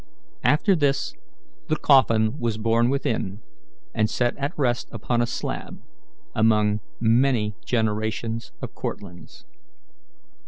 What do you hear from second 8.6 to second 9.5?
of Cortlandts.